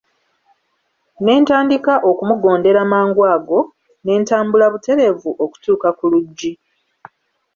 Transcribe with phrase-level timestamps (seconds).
[1.23, 3.59] Ne ntandika okumugondera mangu ago,
[4.03, 6.51] ne ntambula butereevu okutuuka ku luggi.